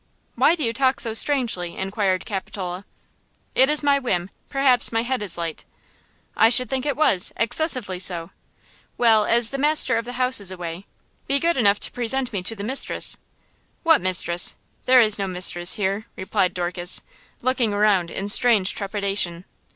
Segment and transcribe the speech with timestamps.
[0.33, 2.85] "Why do you talk so strangely?" inquired Capitola.
[3.53, 4.31] "It is my whim.
[4.49, 5.63] Perhaps my head is light."
[6.35, 8.31] "I should think it was, excessively so!
[8.97, 10.87] Well–as the master of the house is away,
[11.27, 13.17] be good enough to present me to the mistress?"
[13.83, 14.55] "What mistress?
[14.87, 17.03] There is no mistress here!" replied Dorcas,
[17.43, 19.45] looking around in strange trepidation.